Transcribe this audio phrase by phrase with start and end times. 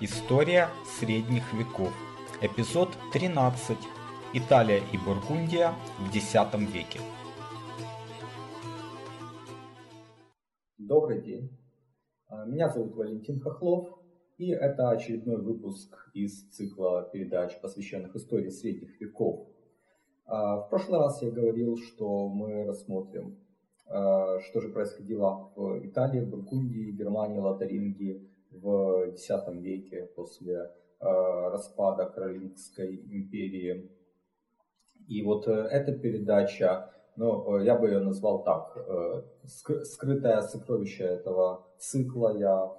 [0.00, 1.92] История средних веков.
[2.40, 3.76] Эпизод 13.
[4.32, 6.34] Италия и Бургундия в X
[6.72, 6.98] веке.
[10.78, 11.56] Добрый день.
[12.26, 14.00] А, меня зовут Валентин Хохлов,
[14.38, 19.46] и это очередной выпуск из цикла передач, посвященных истории средних веков.
[20.24, 23.38] А, в прошлый раз я говорил, что мы рассмотрим,
[23.86, 30.70] а, что же происходило в Италии, Бургундии, Германии, Лотарингии в X веке после
[31.00, 31.04] э,
[31.50, 33.90] распада Каролингской империи.
[35.08, 38.76] И вот э, эта передача, ну, э, я бы ее назвал так,
[39.44, 42.36] скрытое сокровище этого цикла.
[42.38, 42.72] Я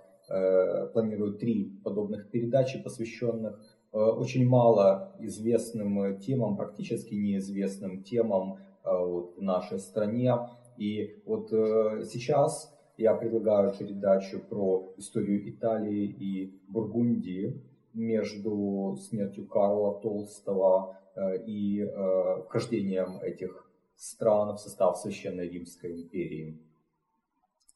[0.93, 3.61] планирую три подобных передачи, посвященных
[3.91, 10.33] очень мало известным темам, практически неизвестным темам в нашей стране.
[10.77, 17.61] И вот сейчас я предлагаю передачу про историю Италии и Бургундии
[17.93, 26.59] между смертью Карла Толстого э, и э, вхождением этих стран в состав Священной Римской империи.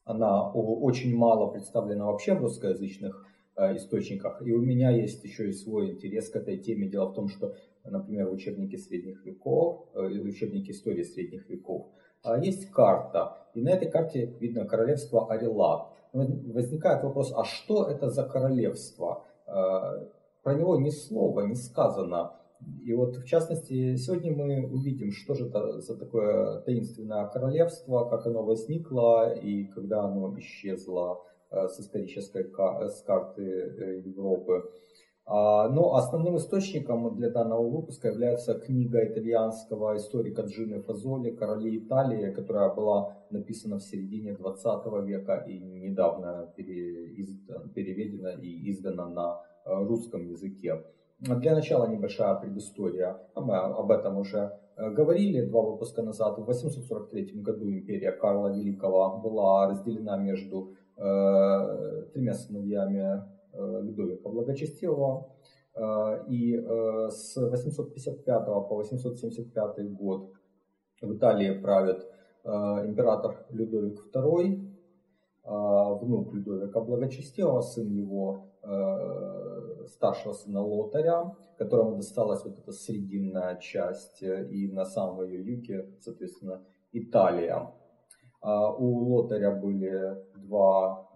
[0.04, 3.26] Она очень мало представлена вообще в русскоязычных
[3.56, 4.40] э, источниках.
[4.46, 6.88] И у меня есть еще и свой интерес к этой теме.
[6.88, 7.54] Дело в том, что,
[7.84, 11.88] например, в учебнике средних веков, в учебнике истории средних веков
[12.40, 15.88] есть карта, и на этой карте видно королевство Арелат.
[16.12, 19.24] Возникает вопрос, а что это за королевство?
[19.46, 20.06] А,
[20.42, 22.32] про него ни слова не сказано.
[22.84, 28.26] И вот, в частности, сегодня мы увидим, что же это за такое таинственное королевство, как
[28.26, 34.70] оно возникло и когда оно исчезло а, с исторической с карты э, Европы.
[35.30, 42.32] А, но основным источником для данного выпуска является книга итальянского историка Джино Фазоли «Короли Италии»,
[42.32, 50.26] которая была написана в середине 20 века и недавно переведена и издана на э, русском
[50.26, 50.82] языке.
[51.20, 53.18] Для начала небольшая предыстория.
[53.34, 56.38] Мы об этом уже э, говорили два выпуска назад.
[56.38, 65.30] В 843 году империя Карла Великого была разделена между э, тремя сыновьями Людовика Благочестивого.
[65.74, 70.32] Э, и э, с 855 по 875 год
[71.00, 72.06] в Италии правит
[72.44, 74.70] император Людовик II,
[75.44, 78.46] внук Людовика Благочестивого, сын его
[79.86, 86.64] старшего сына Лотаря, которому досталась вот эта срединная часть и на самом ее юге, соответственно,
[86.92, 87.70] Италия.
[88.42, 91.06] У Лотаря были два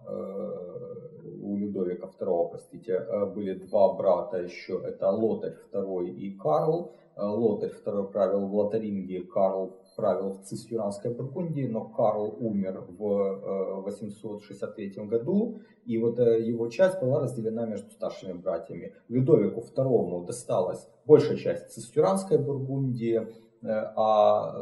[1.41, 6.91] у Людовика II, простите, э, были два брата еще, это Лотарь II и Карл.
[7.15, 13.81] Э, Лотарь II правил в Лотарингии, Карл правил в Цисюранской Бургундии, но Карл умер в
[13.85, 18.93] 863 э, году, и вот его часть была разделена между старшими братьями.
[19.09, 23.27] Людовику II досталась большая часть Цисюранской Бургундии,
[23.65, 24.57] а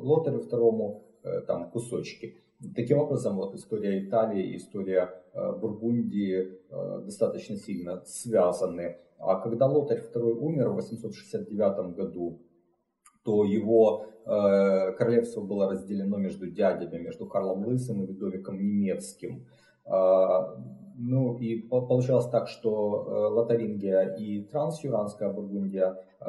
[0.00, 2.36] Лотарю II там кусочки.
[2.74, 8.96] Таким образом, вот история Италии и история э, Бургундии э, достаточно сильно связаны.
[9.18, 12.40] А когда Лотарь II умер в 869 году,
[13.24, 19.46] то его э, королевство было разделено между дядями, между Карлом Лысым и Людовиком Немецким.
[19.84, 20.56] Э,
[20.96, 26.24] ну и получалось так, что э, Лотарингия и Трансюранская Бургундия э,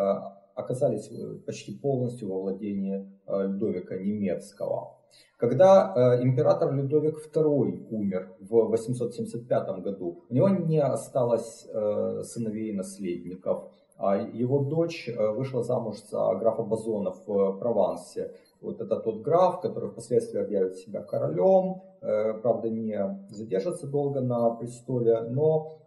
[0.55, 1.09] оказались
[1.45, 4.96] почти полностью во владении Людовика Немецкого.
[5.37, 12.71] Когда э, император Людовик II умер в 875 году, у него не осталось э, сыновей
[12.71, 18.33] и наследников, а его дочь э, вышла замуж за графа Базона в Провансе.
[18.61, 24.49] Вот это тот граф, который впоследствии объявит себя королем, э, правда не задержится долго на
[24.51, 25.77] престоле, но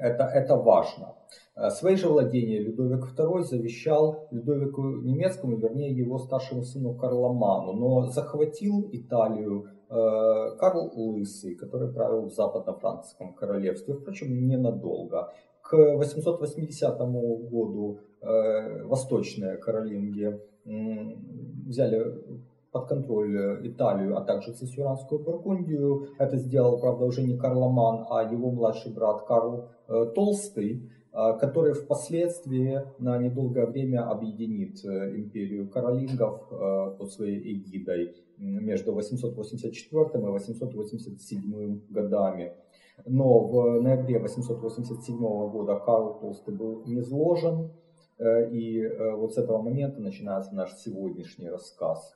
[0.00, 1.14] это, это важно.
[1.56, 8.06] Э, свои же владения Людовик II завещал Людовику Немецкому, вернее его старшему сыну Карломану, но
[8.06, 15.32] захватил Италию э, Карл Лысый, который правил в Западно-Франкском королевстве, впрочем, ненадолго.
[15.62, 16.98] К 880
[17.50, 20.40] году э, восточные каролинги
[21.66, 22.22] взяли
[22.78, 26.08] под контроль Италию, а также Цесюранскую Бургундию.
[26.18, 29.68] Это сделал, правда, уже не Карломан, а его младший брат Карл
[30.14, 30.90] Толстый.
[31.18, 38.92] А, который впоследствии на недолгое время объединит э, империю каролингов э, под своей эгидой между
[38.92, 42.52] 884 и 887 годами.
[43.06, 47.70] Но в ноябре 887 года Карл Толстый был низложен,
[48.18, 48.86] э, и
[49.16, 52.14] вот с этого момента начинается наш сегодняшний рассказ.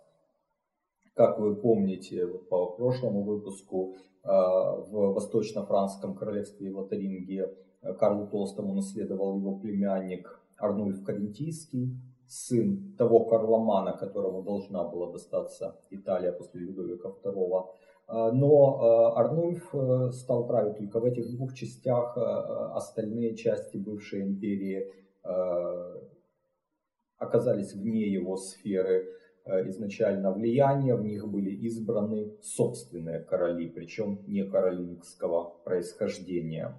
[1.20, 3.94] Как вы помните по прошлому выпуску,
[4.25, 7.44] в Восточно-Франском королевстве Лотарингии
[7.99, 11.94] Карлу Толстому наследовал его племянник Арнульф Карентийский,
[12.26, 17.67] сын того Карломана, которому должна была достаться Италия после Людовика II.
[18.06, 23.76] А, но а, Арнульф э, стал править только в этих двух частях, а, остальные части
[23.76, 24.90] бывшей империи
[27.19, 29.05] оказались вне его сферы
[29.46, 36.76] изначально влияния, в них были избраны собственные короли, причем не каролингского происхождения.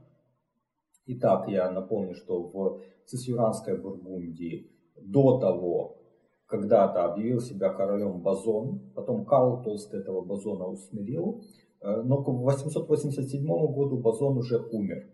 [1.05, 5.97] Итак, я напомню, что в Цесюранской Бургундии до того
[6.45, 11.41] когда-то объявил себя королем Базон, потом Карл Толстый этого Базона усмирил,
[11.81, 15.09] э, но к 887 году Базон уже умер.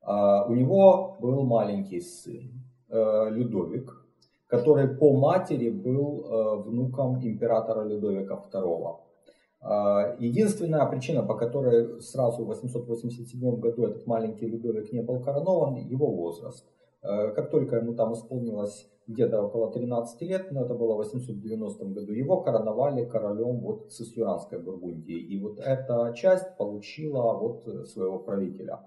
[0.00, 4.07] А, у него был маленький сын, э, Людовик,
[4.48, 8.96] который по матери был э, внуком императора Людовика II.
[9.60, 15.76] А, единственная причина, по которой сразу в 887 году этот маленький Людовик не был коронован,
[15.76, 16.66] его возраст.
[17.00, 22.12] Как только ему там исполнилось где-то около 13 лет, но это было в 890 году,
[22.12, 25.16] его короновали королем вот Цисюранской Бургундии.
[25.16, 28.80] И вот эта часть получила вот своего правителя.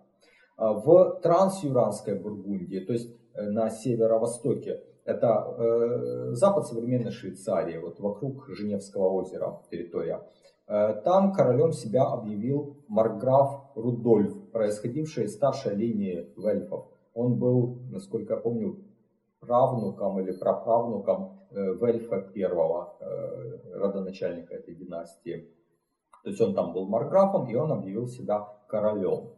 [0.57, 8.47] В Трансюранской Бургундии, то есть э, на северо-востоке, это э, запад современной Швейцарии, вот вокруг
[8.49, 10.21] Женевского озера территория.
[10.67, 16.85] Э, там королем себя объявил марграф Рудольф, происходивший из старшей линии вельфов.
[17.13, 18.79] Он был, насколько я помню,
[19.41, 25.49] правнуком или праправнуком э, Вельфа первого, э, родоначальника этой династии.
[26.23, 29.31] То есть он там был марграфом, и он объявил себя королем.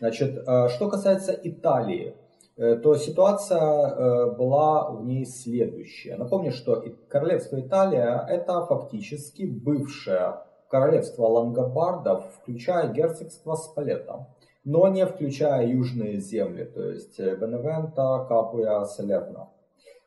[0.00, 2.16] Значит, э, что касается Италии,
[2.56, 6.16] то ситуация была в ней следующая.
[6.16, 14.26] Напомню, что королевство Италия это фактически бывшее королевство лангобардов, включая герцогство Спалетто
[14.64, 19.50] но не включая южные земли, то есть э, Беневента, Капуя, Салерна.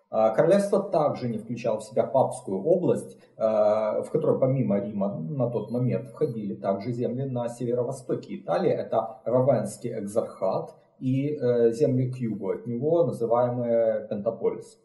[0.09, 5.49] А, королевство также не включало в себя папскую область, э, в которой помимо Рима на
[5.49, 8.71] тот момент входили также земли на северо-востоке Италии.
[8.71, 14.79] Это Равенский экзархат и э, земли к югу от него, называемые Пентаполис.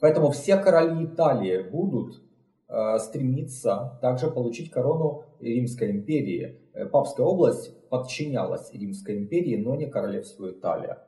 [0.00, 2.22] Поэтому все короли Италии будут
[3.00, 6.60] стремиться также получить корону Римской империи.
[6.92, 10.98] Папская область подчинялась Римской империи, но не королевству Италия.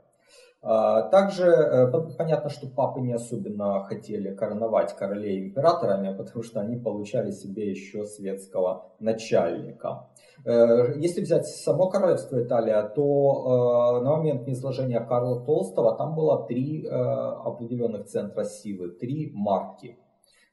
[0.65, 6.77] А, также э, понятно, что папы не особенно хотели короновать королей императорами, потому что они
[6.77, 10.09] получали себе еще светского начальника.
[10.45, 16.47] Э, если взять само королевство Италия, то э, на момент низложения Карла Толстого там было
[16.47, 19.99] три определенных центра силы, три марки–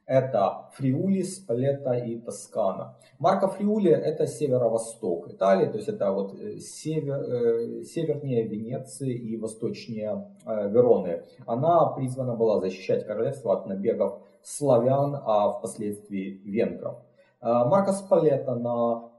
[0.09, 2.97] это Фриули, Спалетта и Тоскана.
[3.19, 9.38] Марка Фриули это северо-восток Италии, то есть это вот э, север, э, севернее Венеции и
[9.38, 11.25] восточнее э, Вероны.
[11.45, 16.97] Она призвана была защищать королевство от набегов славян, а впоследствии венгров.
[17.41, 19.12] Марка Спалетта на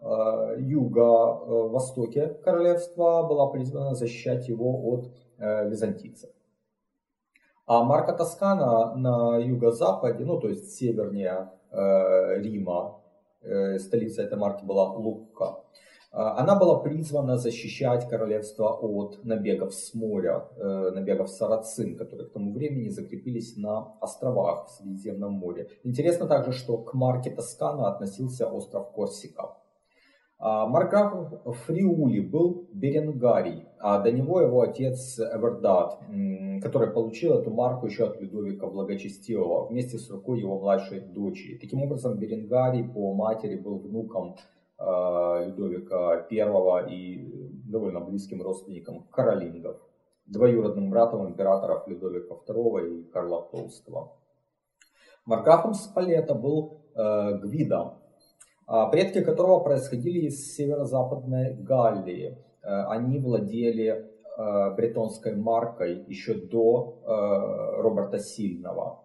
[0.58, 6.30] юго-востоке королевства была призвана защищать его от византийцев.
[7.70, 13.00] А Марка Тоскана на юго-западе, ну то есть севернее э, Рима,
[13.42, 15.59] э, столица этой марки была Лукка, э,
[16.12, 22.52] она была призвана защищать королевство от набегов с моря, э, набегов сарацин, которые к тому
[22.52, 25.68] времени закрепились на островах в Средиземном море.
[25.84, 29.56] Интересно также, что к марке Тоскана относился остров Корсика.
[30.42, 35.98] А, Марграф Фриули был Беренгарий, а до него его отец Эвердат,
[36.62, 41.58] который получил эту марку еще от Людовика Благочестивого вместе с рукой его младшей дочери.
[41.58, 49.76] Таким образом, Беренгарий по матери был внуком а, Людовика I и довольно близким родственником Каролингов,
[50.26, 54.16] двоюродным братом императоров Людовика II и Карла Толстого.
[55.26, 57.98] Марграфом Спалета был э, Гвида,
[58.90, 62.38] предки которого происходили из северо-западной Галлии.
[62.62, 68.99] Э, они владели э, бретонской маркой еще до э, Роберта Сильного.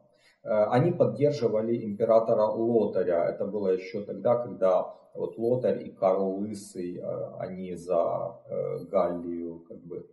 [0.45, 3.25] Они поддерживали императора Лотаря.
[3.25, 7.01] Это было еще тогда, когда вот Лотарь и Карл Лысый,
[7.39, 8.37] они за
[8.91, 10.05] Галлию как бы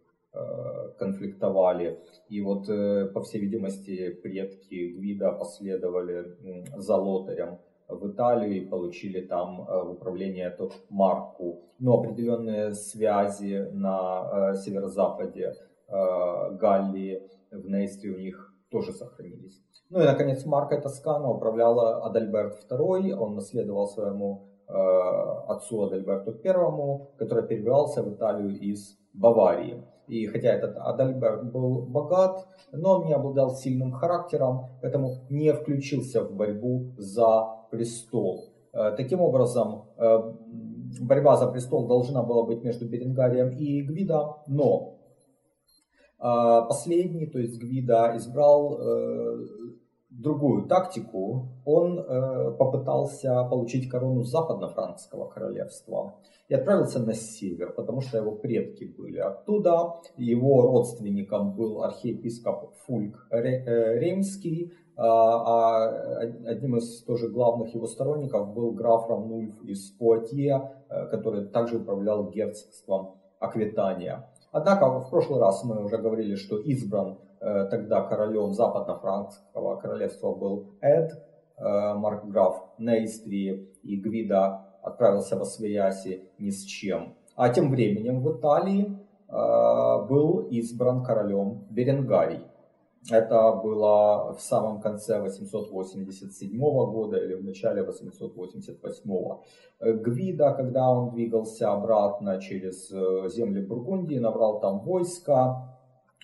[0.98, 1.98] конфликтовали.
[2.28, 2.66] И вот,
[3.12, 6.36] по всей видимости, предки Гвида последовали
[6.76, 7.58] за Лотарем
[7.94, 11.62] в Италию и получили там э, в управление эту марку.
[11.78, 15.54] Но определенные связи на э, северо-западе
[15.88, 19.61] э, Галлии, в Нейстре у них тоже сохранились.
[19.92, 27.18] Ну и, наконец, Марка Тоскана управляла Адальберт II, он наследовал своему э, отцу Адальберту I,
[27.18, 29.84] который перебирался в Италию из Баварии.
[30.08, 36.24] И хотя этот Адальберт был богат, но он не обладал сильным характером, поэтому не включился
[36.24, 38.46] в борьбу за престол.
[38.72, 40.32] Э, таким образом, э,
[41.02, 44.96] борьба за престол должна была быть между Беренгарием и Гвида, но
[46.18, 48.78] э, последний, то есть Гвида, избрал
[50.18, 56.14] другую тактику, он э, попытался получить корону западно-франкского королевства
[56.48, 59.94] и отправился на север, потому что его предки были оттуда.
[60.16, 68.72] Его родственником был архиепископ Фульк Реймский, а, а одним из тоже главных его сторонников был
[68.72, 74.28] граф Рамнульф из Пуатье, э, который также управлял герцогством Аквитания.
[74.52, 80.74] Однако в прошлый раз мы уже говорили, что избран Э, тогда королем западно-франкского королевства был
[80.80, 81.10] Эд,
[81.58, 87.14] э, маркграф Нейстри, и Гвида отправился во Свояси ни с чем.
[87.34, 88.96] А тем временем в Италии
[89.28, 92.46] э, был избран королем Беренгарий.
[93.10, 99.38] Это было в самом конце 887 года или в начале 888.
[99.80, 102.88] Гвида, когда он двигался обратно через
[103.34, 105.72] земли Бургундии, набрал там войска,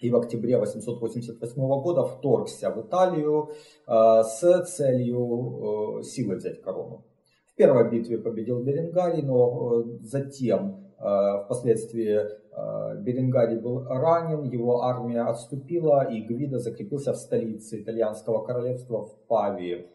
[0.00, 3.50] и в октябре 888 года вторгся в Италию
[3.86, 7.04] э, с целью э, силой взять корону.
[7.52, 10.84] В первой битве победил Беренгарий, но э, затем
[11.44, 12.18] впоследствии
[13.02, 19.86] Беренгарий был ранен, его армия отступила, и Гвида закрепился в столице итальянского королевства в Павии,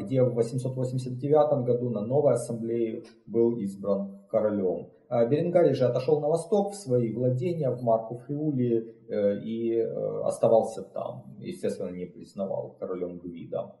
[0.00, 4.88] где в 889 году на новой ассамблее был избран королем.
[5.08, 10.22] А Беренгарий же отошел на восток в свои владения, в Марку Фриули, э, и э,
[10.24, 11.24] оставался там.
[11.40, 13.74] Естественно, не признавал королем Гвида.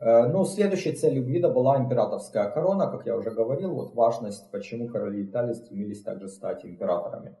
[0.00, 4.88] Э, ну, следующей целью Гвида была императорская корона, как я уже говорил, вот важность, почему
[4.88, 7.36] короли Италии стремились также стать императорами.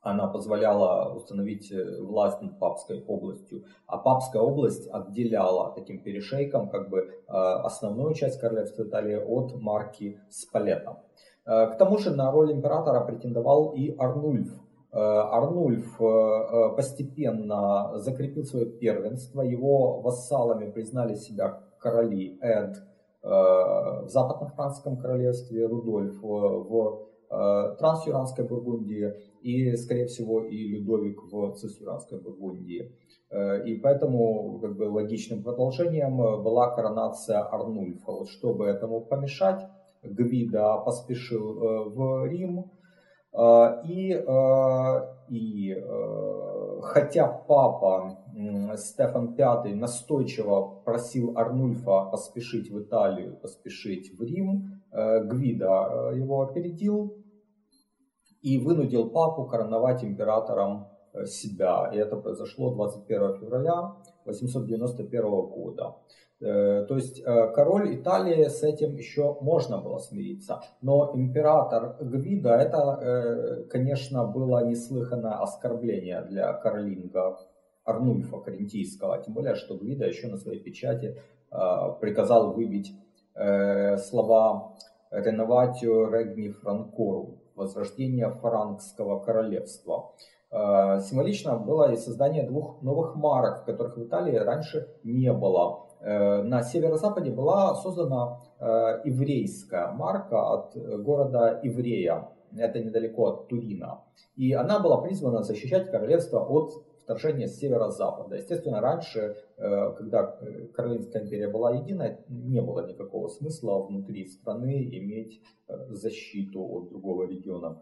[0.00, 7.22] Она позволяла установить власть над папской областью, а папская область отделяла таким перешейком как бы
[7.28, 10.98] основную часть королевства Италии от марки Спалета.
[11.44, 14.48] Э, к тому же на роль императора претендовал и Арнульф.
[14.92, 22.76] Э, Арнульф э, постепенно закрепил свое первенство, его вассалами признали себя короли Эд
[23.24, 27.06] в западно-французском королевстве, Рудольф в
[27.78, 32.92] трансюранской Бургундии и, скорее всего, и Людовик в цисюранской Бургундии.
[33.64, 38.10] И поэтому как бы, логичным продолжением была коронация Арнульфа.
[38.10, 39.68] Вот чтобы этому помешать,
[40.02, 42.70] Гвида поспешил э, в Рим.
[43.32, 45.74] Э, и, э, и
[46.82, 48.18] хотя папа
[48.76, 57.16] Стефан V настойчиво просил Арнульфа поспешить в Италию, поспешить в Рим, Гвида его опередил
[58.42, 60.88] и вынудил папу короновать императором
[61.24, 61.90] себя.
[61.94, 63.94] И это произошло 21 февраля
[64.24, 65.96] 891 года.
[66.42, 70.60] Э, то есть э, король Италии с этим еще можно было смириться.
[70.80, 77.38] Но император Гвида это, э, конечно, было неслыханное оскорбление для Каролинга
[77.84, 79.22] Арнульфа Карентийского.
[79.22, 81.16] Тем более, что Гвида еще на своей печати
[82.00, 82.94] приказал выбить
[83.34, 84.72] слова
[85.10, 90.12] «Реноватио Регни Франкору» возрождение франкского королевства.
[90.52, 95.86] Символично было и создание двух новых марок, которых в Италии раньше не было.
[96.02, 102.28] Э, на северо-западе была создана э, еврейская марка от города Иврея.
[102.56, 104.02] Это недалеко от Турина.
[104.34, 106.72] И она была призвана защищать королевство от
[107.04, 108.36] вторжения с северо-запада.
[108.36, 110.36] Естественно, раньше, э, когда
[110.74, 115.40] Каролинская империя была единой, не было никакого смысла внутри страны иметь
[115.88, 117.80] защиту от другого региона.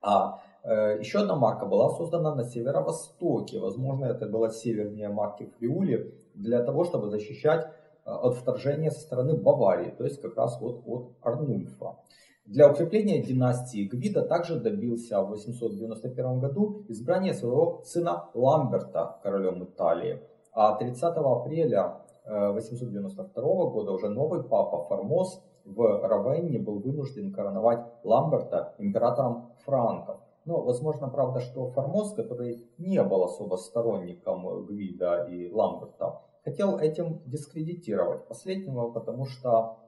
[0.00, 3.60] А еще одна марка была создана на северо-востоке.
[3.60, 9.36] Возможно, это была севернее марки Фриули, для того, чтобы защищать э, от вторжения со стороны
[9.36, 11.96] Баварии, то есть как раз вот от Арнульфа.
[12.44, 20.20] Для укрепления династии Гвида также добился в 891 году избрания своего сына Ламберта королем Италии.
[20.52, 27.86] А 30 апреля 892 э, года уже новый папа Формоз в Равенне был вынужден короновать
[28.02, 30.18] Ламберта императором франков.
[30.44, 37.22] Но, возможно, правда, что Формоз, который не был особо сторонником Гвида и Ламберта, хотел этим
[37.26, 39.78] дискредитировать последнего, потому что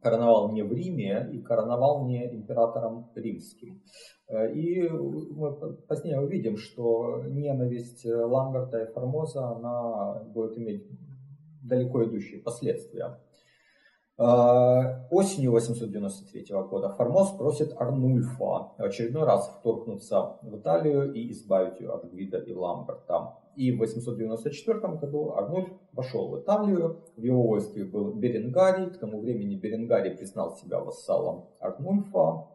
[0.00, 3.82] короновал не в Риме и короновал не императором римским.
[4.28, 5.54] Э, и мы
[5.88, 10.86] позднее увидим, что ненависть Ламберта и Формоза, она будет иметь
[11.62, 13.18] далеко идущие последствия.
[14.18, 21.80] Э, осенью 893 года Формоз просит Арнульфа в очередной раз вторгнуться в Италию и избавить
[21.80, 23.34] ее от Гвида и Ламберта.
[23.56, 29.20] И в 894 году Арнульф вошел в Италию, в его войске был Беренгарий, к тому
[29.20, 32.48] времени Беренгарий признал себя вассалом Арнульфа,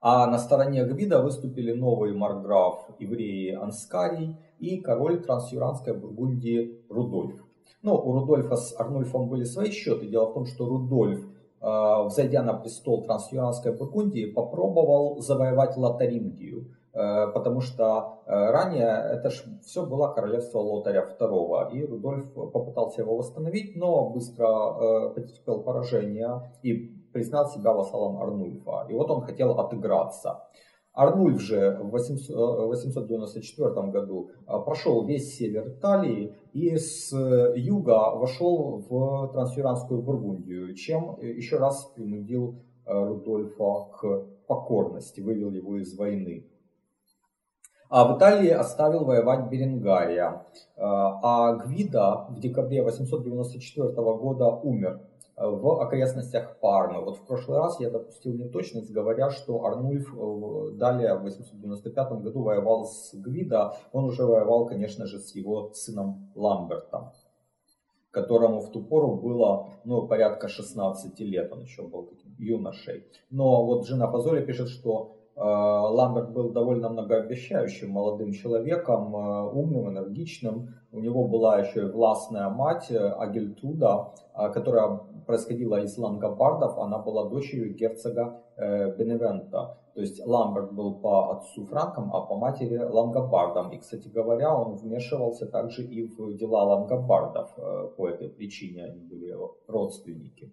[0.00, 7.47] а на стороне Гвида выступили новый марграф евреи Анскарий и король трансюранской Бургундии Рудольф.
[7.82, 10.06] Но у Рудольфа с Арнульфом были свои счеты.
[10.06, 11.20] Дело в том, что Рудольф,
[11.60, 16.74] э, взойдя на престол трансюранской Бургундии, попробовал завоевать Лотарингию.
[16.92, 23.02] Э, потому что э, ранее это ж все было королевство Лотаря II, и Рудольф попытался
[23.02, 26.74] его восстановить, но быстро потерпел поражение и
[27.12, 28.86] признал себя вассалом Арнульфа.
[28.88, 30.44] И вот он хотел отыграться.
[30.98, 37.12] Арнульф же в 894 году прошел весь север Италии и с
[37.54, 45.96] юга вошел в трансферанскую Бургундию, чем еще раз принудил Рудольфа к покорности, вывел его из
[45.96, 46.48] войны.
[47.88, 50.44] А в Италии оставил воевать Беренгария.
[50.76, 55.00] А Гвида в декабре 894 года умер
[55.38, 57.04] в окрестностях Пармы.
[57.04, 62.42] Вот в прошлый раз я допустил неточность, говоря, что Арнульф э, далее в 895 году
[62.42, 63.76] воевал с Гвида.
[63.92, 67.12] Он уже воевал, конечно же, с его сыном Ламбертом
[68.10, 73.04] которому в ту пору было ну, порядка 16 лет, он еще был таким юношей.
[73.30, 80.74] Но вот жена Фазоли пишет, что Ламберт был довольно многообещающим молодым человеком, э, умным, энергичным.
[80.90, 86.78] У него была еще и властная мать э, Агельтруда, которая происходила из лангобардов.
[86.78, 89.78] Она была дочерью герцога Беневента.
[89.94, 93.70] То есть Ламберт был по отцу франком, а по матери лангобардом.
[93.72, 97.54] И, кстати говоря, он вмешивался также и в дела лангобардов
[97.96, 98.84] по этой причине.
[98.84, 100.52] Они были родственники.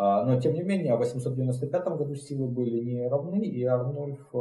[0.00, 4.38] А, но, тем не менее, в 895 году силы были не равны, и Арнольф э,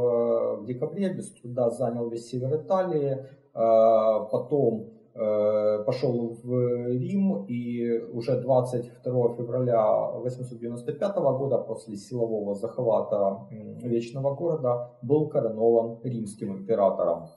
[0.59, 7.89] в декабре без труда занял весь север Италии, а, потом э, пошел в Рим, и
[8.13, 13.47] уже 22 февраля 895 года, после силового захвата
[13.81, 17.29] Вечного города, был коронован римским императором.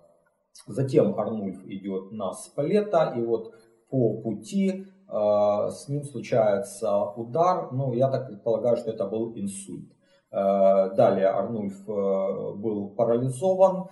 [0.66, 3.54] Затем Арнульф идет на Спалета, и вот
[3.88, 9.90] по пути с ним случается удар, ну, я так предполагаю, что это был инсульт.
[10.32, 13.88] Э, далее Арнульф э, был парализован,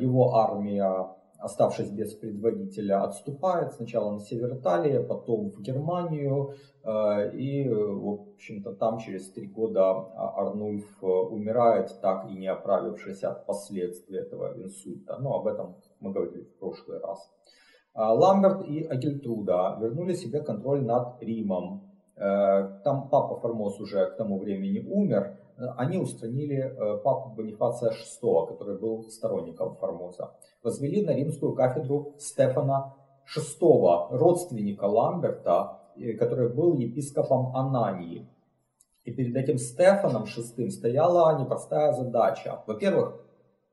[0.00, 8.32] его армия, оставшись без предводителя, отступает сначала на север Италии, потом в Германию, и, в
[8.34, 15.18] общем-то, там через три года Арнульф умирает, так и не оправившись от последствий этого инсульта.
[15.18, 17.30] Но об этом мы говорили в прошлый раз.
[17.92, 21.90] А, Ламберт и Агильтруда вернули себе контроль над Римом.
[22.16, 25.38] Э, там папа Формоз уже к тому времени умер.
[25.76, 30.30] Они устранили э, папу Бонифация VI, который был сторонником Формоза.
[30.62, 32.94] Возвели на римскую кафедру Стефана
[33.36, 38.28] VI, родственника Ламберта, э, который был епископом Анании.
[39.04, 42.62] И перед этим Стефаном VI стояла непростая задача.
[42.66, 43.20] Во-первых,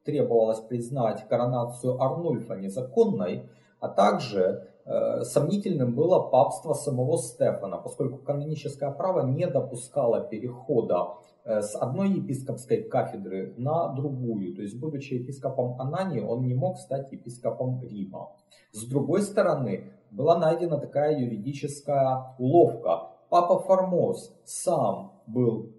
[0.06, 3.50] требовалось признать коронацию Арнульфа незаконной,
[3.80, 11.62] а также э, сомнительным было папство самого Стефана, поскольку каноническое право не допускало перехода э,
[11.62, 14.56] с одной епископской кафедры на другую.
[14.56, 18.32] То есть, будучи епископом Анании, он не мог стать епископом Рима.
[18.72, 23.10] С другой стороны, была найдена такая юридическая уловка.
[23.30, 25.74] Папа Формоз сам был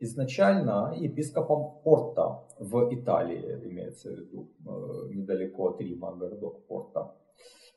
[0.00, 7.14] изначально епископом Порта в Италии, имеется в виду, э, недалеко от Рима, городок Порта.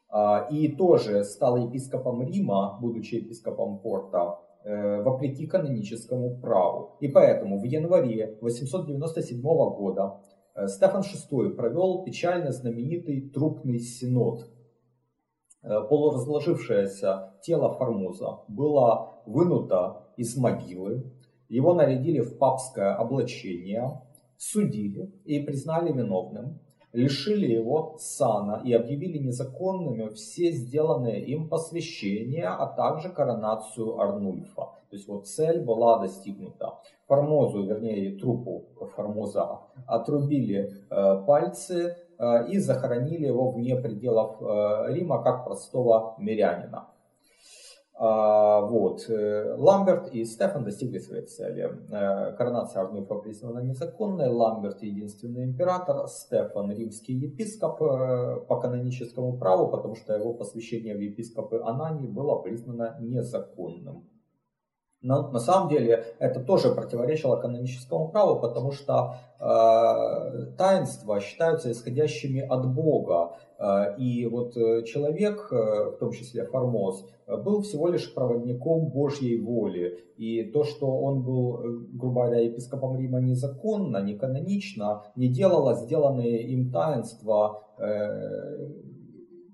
[0.09, 6.97] А, и тоже стал епископом Рима, будучи епископом Порта, э, вопреки каноническому праву.
[6.99, 10.19] И поэтому в январе 897 года
[10.53, 14.47] э, Стефан VI провел печально знаменитый трупный синод.
[15.63, 21.03] Полуразложившееся тело Формоза было вынуто из могилы,
[21.51, 24.01] его нарядили в папское облачение,
[24.37, 26.59] судили и признали виновным,
[26.93, 34.61] лишили его сана и объявили незаконными все сделанные им посвящения, а также коронацию Арнульфа.
[34.89, 36.79] То есть вот цель была достигнута.
[37.07, 45.21] Формозу, вернее трупу Формоза, отрубили э, пальцы э, и захоронили его вне пределов э, Рима
[45.21, 46.87] как простого мирянина.
[48.03, 49.07] А, вот.
[49.09, 51.69] Э, Ламберт и Стефан достигли своей цели.
[51.91, 54.27] Э, коронация Арнульфа признана незаконной.
[54.27, 56.07] Ламберт единственный император.
[56.07, 62.41] Стефан римский епископ э, по каноническому праву, потому что его посвящение в епископы Анании было
[62.41, 64.09] признано незаконным.
[65.01, 72.41] Но на самом деле это тоже противоречило каноническому праву, потому что э, таинства считаются исходящими
[72.41, 73.35] от Бога.
[73.57, 79.41] Э, и вот э, человек, э, в том числе Формоз, был всего лишь проводником Божьей
[79.41, 79.97] воли.
[80.17, 86.43] И то, что он был, грубо говоря, епископом Рима незаконно, не канонично, не делало сделанные
[86.43, 88.69] им таинства э,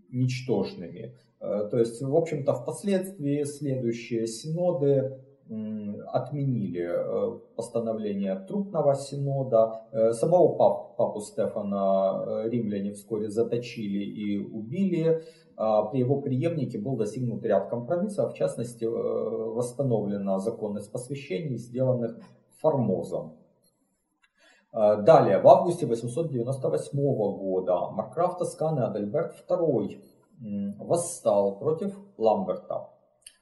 [0.10, 1.14] ничтожными.
[1.40, 9.82] То есть, в общем-то, впоследствии следующие синоды отменили э, постановление Трупного синода.
[9.92, 15.24] Э, самого пап, папу Стефана э, римляне вскоре заточили и убили.
[15.56, 22.20] А при его преемнике был достигнут ряд компромиссов, в частности восстановлена законность посвящений, сделанных
[22.62, 23.38] Формозом.
[24.72, 30.00] Далее, в августе 898 года Маркраф Тоскан и Адальберт II
[30.80, 32.90] восстал против Ламберта.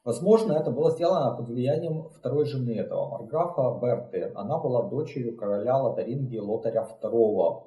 [0.05, 4.31] Возможно, это было сделано под влиянием второй жены этого марграфа Берты.
[4.35, 7.63] Она была дочерью короля Лотарингии Лотаря II.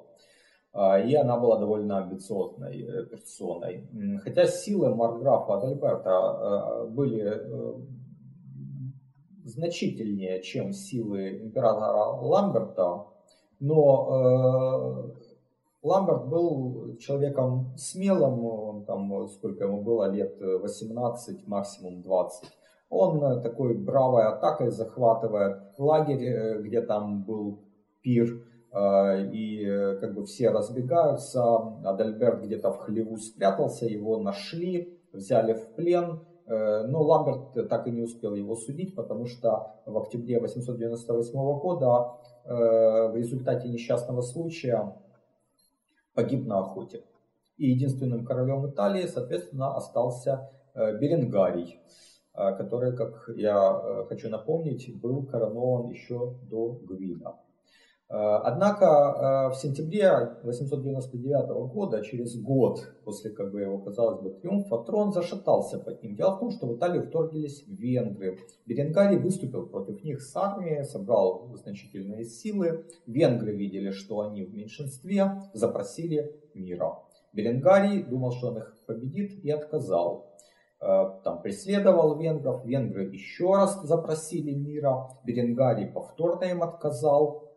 [0.71, 3.89] А, и она была довольно амбициозной э, персоной.
[4.23, 7.73] Хотя силы марграфа Адальберта э, были э,
[9.43, 13.05] значительнее, чем силы императора Ламберта,
[13.59, 15.11] но
[15.81, 22.49] Ламберт был человеком смелым, он там, сколько ему было, лет 18, максимум 20.
[22.89, 27.59] Он э, такой бравой атакой захватывает лагерь, э, где там был
[28.01, 31.43] пир, э, и как бы все разбегаются.
[31.85, 36.21] Адальберт где-то в хлеву спрятался, его нашли, взяли в плен.
[36.47, 42.13] Но Ламберт так и не успел его судить, потому что в октябре 898 года
[42.43, 44.95] в результате несчастного случая
[46.19, 47.03] погиб на охоте.
[47.57, 51.79] И единственным королем Италии, соответственно, остался э, Беренгарий,
[52.33, 57.35] э, который, как я э, хочу напомнить, был коронован еще до Гвида.
[58.11, 64.31] Э, однако э, в сентябре 899 года, через год после, как бы его казалось бы,
[64.31, 66.15] триумфа, трон зашатался под ним.
[66.15, 68.39] Дело в том, что в Италию вторглись венгры.
[68.65, 72.85] Беренгарий выступил против них с армией, собрал значительные силы.
[73.05, 76.97] Венгры видели, что они в меньшинстве, запросили мира.
[77.31, 80.33] Беренгарий думал, что он их победит и отказал
[80.81, 80.85] э,
[81.23, 87.48] там преследовал венгров, венгры еще раз запросили мира, Беренгарий повторно им отказал,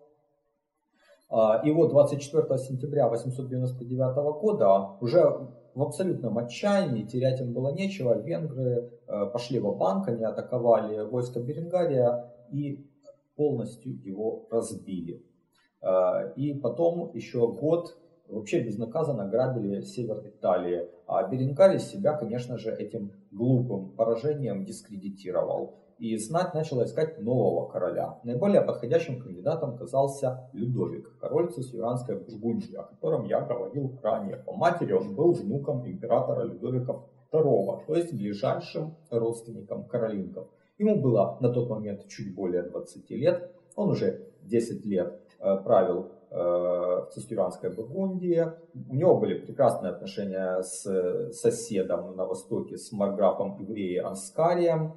[1.64, 8.90] и вот 24 сентября 899 года уже в абсолютном отчаянии, терять им было нечего, венгры
[9.06, 12.86] э, пошли в банк они атаковали войско Беренгария и
[13.36, 15.24] полностью его разбили.
[15.80, 17.96] А, и потом еще год
[18.28, 20.88] вообще безнаказанно грабили север Италии.
[21.06, 28.18] А Беренгарий себя, конечно же, этим глупым поражением дискредитировал и знать начала искать нового короля.
[28.24, 34.38] Наиболее подходящим кандидатом казался Людовик, король Цесюранской Бургундии, о котором я говорил ранее.
[34.38, 40.48] По матери он был внуком императора Людовика II, то есть ближайшим родственником Каролингов.
[40.76, 46.10] Ему было на тот момент чуть более 20 лет, он уже 10 лет э, правил
[46.30, 48.44] э, в Цесюранской Бургундии.
[48.90, 54.94] У него были прекрасные отношения с соседом на востоке, с марграфом еврея Анскарием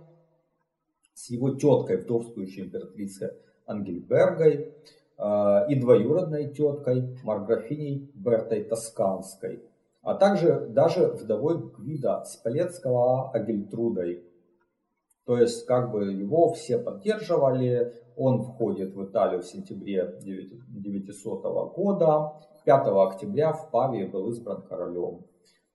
[1.15, 3.29] с его теткой, вдовствующей императрицей
[3.65, 4.75] Ангельбергой,
[5.17, 9.63] а, и двоюродной теткой Марграфиней Бертой Тосканской,
[10.01, 14.25] а также даже вдовой Гвида Спалецкого Агельтрудой.
[15.25, 22.33] То есть как бы его все поддерживали, он входит в Италию в сентябре 900 года,
[22.65, 25.25] 5 октября в Павии был избран королем.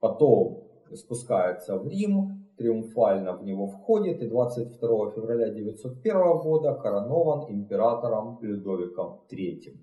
[0.00, 8.38] Потом спускается в Рим, триумфально в него входит и 22 февраля 901 года коронован императором
[8.42, 9.78] Людовиком III.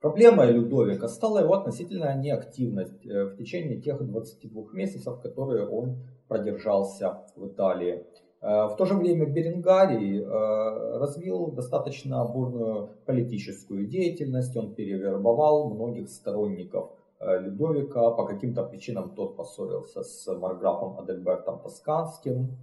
[0.00, 5.96] Проблемой Людовика стала его относительная неактивность э, в течение тех 22 месяцев, которые он
[6.28, 8.06] продержался в Италии.
[8.40, 16.08] Э, в то же время Беренгарий э, развил достаточно бурную политическую деятельность, он перевербовал многих
[16.08, 18.10] сторонников Людовика.
[18.10, 22.56] По каким-то причинам тот поссорился с марграфом Адальбертом Тосканским.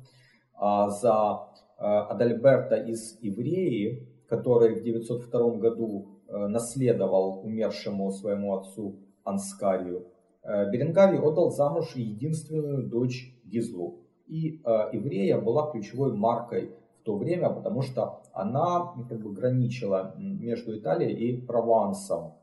[0.53, 8.99] А за э, Адальберта из Ивреи, который в 902 году э, наследовал умершему своему отцу
[9.23, 10.07] Анскарию,
[10.45, 14.01] Беренгарий отдал замуж единственную дочь Гизлу.
[14.27, 20.15] И э, Иврея была ключевой маркой в то время, потому что она как бы граничила
[20.17, 22.33] между Италией и Провансом.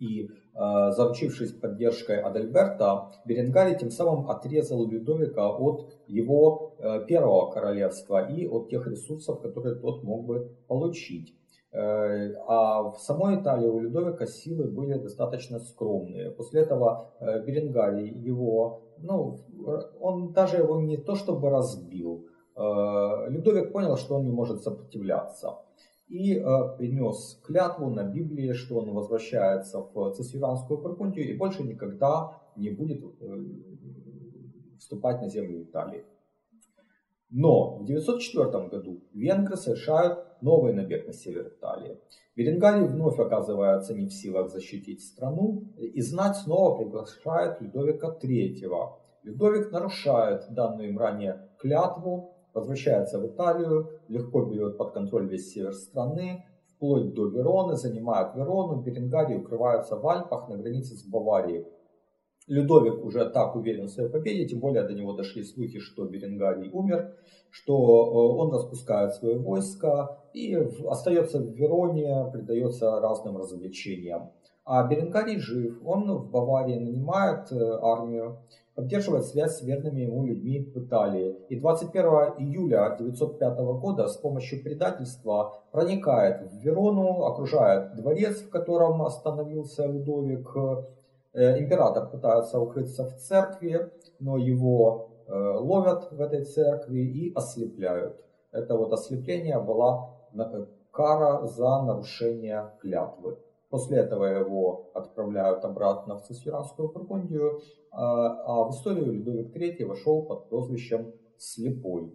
[0.00, 0.28] И э,
[0.92, 8.70] заручившись поддержкой Адальберта, Беренгарий тем самым отрезал Людовика от его э, первого королевства и от
[8.70, 11.34] тех ресурсов, которые тот мог бы получить.
[11.72, 16.30] Э, а в самой Италии у Людовика силы были достаточно скромные.
[16.30, 19.38] После этого Беренгарий его, ну,
[20.00, 22.24] он даже его не то чтобы разбил.
[22.56, 25.58] Людовик понял, что он не может сопротивляться.
[26.10, 26.34] И
[26.76, 33.00] принес клятву на Библии, что он возвращается в Цесюранскую Бургундию и больше никогда не будет
[34.78, 36.04] вступать на землю Италии.
[37.30, 41.96] Но в 904 году венгры совершают новый набег на север Италии.
[42.34, 48.96] Беренгарий вновь оказывается не в силах защитить страну, и знать снова приглашает Людовика III.
[49.22, 55.72] Людовик нарушает данную им ранее клятву, возвращается в Италию, легко берет под контроль весь север
[55.72, 56.44] страны,
[56.76, 61.66] вплоть до Вероны, занимает Верону, Беренгарий укрывается в Альпах на границе с Баварией.
[62.46, 66.70] Людовик уже так уверен в своей победе, тем более до него дошли слухи, что Беренгарий
[66.72, 67.14] умер,
[67.50, 74.32] что э, он распускает свое войско и остается в Вероне, предается разным развлечениям.
[74.64, 78.38] А Беренгарий жив, он в Баварии нанимает э, армию,
[78.80, 81.36] поддерживает связь с верными ему людьми в Италии.
[81.48, 82.04] И 21
[82.38, 90.48] июля 905 года с помощью предательства проникает в Верону, окружает дворец, в котором остановился Людовик,
[91.32, 98.16] Э, император пытается укрыться в церкви, но его э, ловят в этой церкви и ослепляют.
[98.50, 103.38] Это вот ослепление была э, кара за нарушение клятвы.
[103.70, 107.60] После этого его отправляют обратно в Цесюранскую Бургундию,
[107.92, 112.12] а в историю Людовик III вошел под прозвищем Слепой.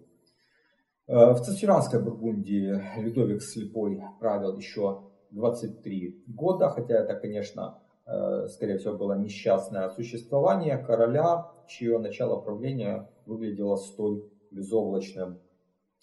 [1.07, 8.95] В Цесюранской Бургундии Людовик Слепой правил еще 23 года, хотя это, конечно, Э, скорее всего,
[8.95, 15.39] было несчастное существование короля, чье начало правления выглядело столь безоблачным.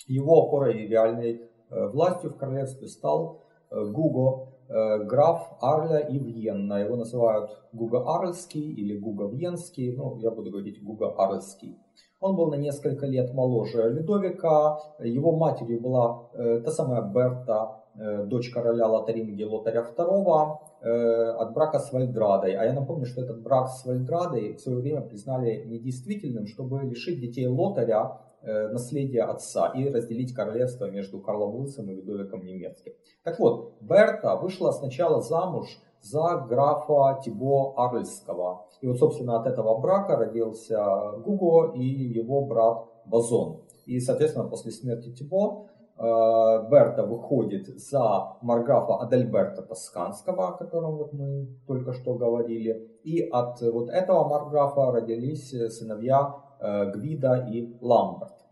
[0.09, 6.75] Его опорой и реальной э, властью в королевстве стал э, Гуго, граф Арля и Вьенна.
[6.75, 11.79] Его называют Гуго Арльский или Гуго Вьенский, ну, я буду говорить Гуго Арльский.
[12.21, 16.29] Он был на несколько лет моложе Людовика, его матерью была
[16.65, 17.83] та самая Берта,
[18.27, 22.55] дочь короля Лотарингии Лотаря II, Э, от брака с Вальдрадой.
[22.55, 27.21] А я напомню, что этот брак с Вальдрадой в свое время признали недействительным, чтобы лишить
[27.21, 32.93] детей Лотаря э, наследия отца и разделить королевство между Карлом Лысым и Людовиком Немецким.
[33.25, 38.67] Так вот, Берта вышла сначала замуж за графа Тибо Арльского.
[38.81, 43.63] И вот, собственно, от этого брака родился Гуго и его брат Базон.
[43.87, 45.67] И, соответственно, после смерти Тибо
[45.99, 52.91] Э, Берта выходит за марграфа Адальберта Тосканского, о котором вот мы только что говорили.
[53.05, 58.43] И от вот этого марграфа родились сыновья Гвида и Ламберт.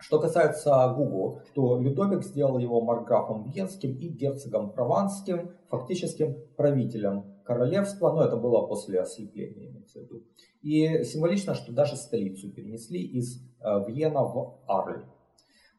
[0.00, 8.10] Что касается Гуго, то Людовик сделал его марграфом Венским и герцогом Прованским, фактическим правителем королевства,
[8.12, 10.22] но это было после ослепления, имеется в виду.
[10.62, 15.04] И символично, что даже столицу перенесли из э, Вьена в Арль.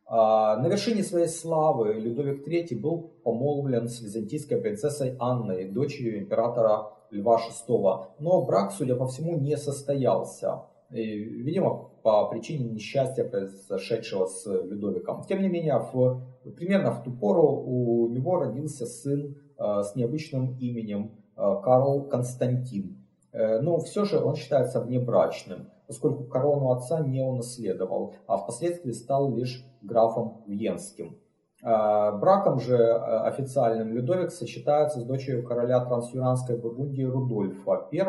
[0.06, 6.92] А, на вершине своей славы Людовик III был помолвлен с византийской принцессой Анной, дочерью императора
[7.12, 8.08] Льва VI.
[8.20, 10.66] Но брак, судя по всему, не состоялся.
[10.92, 15.24] И, видимо, по причине несчастья, произошедшего с Людовиком.
[15.24, 16.22] Тем не менее, в,
[16.56, 23.06] примерно в ту пору у него родился сын э, с необычным именем э, Карл Константин.
[23.32, 29.36] Э, но все же он считается внебрачным поскольку корону отца не унаследовал, а впоследствии стал
[29.36, 31.18] лишь графом Венским.
[31.62, 38.00] А, браком же а, официальным Людовик сочетается с дочерью короля Трансюранской Бургундии Рудольфа I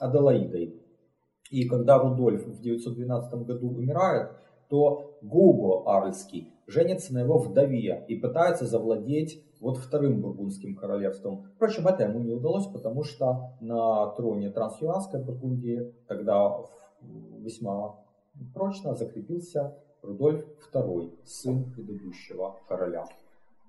[0.00, 0.82] Аделаидой.
[1.52, 4.30] И когда Рудольф в 912 году умирает,
[4.70, 11.44] то Гуго Арльский женится на его вдове и пытается завладеть вот вторым бургундским королевством.
[11.56, 16.56] Впрочем, это ему не удалось, потому что на троне Трансюранской Бургундии тогда
[17.02, 17.96] весьма
[18.54, 23.04] прочно закрепился Рудольф II, сын предыдущего короля.